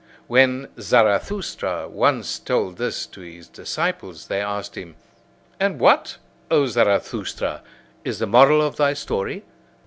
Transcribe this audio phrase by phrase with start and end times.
[0.25, 4.95] When Zarathustra once told this to his disciples they asked him:
[5.59, 6.17] "And what,
[6.49, 7.61] O Zarathustra,
[8.03, 9.43] is the moral of thy story?"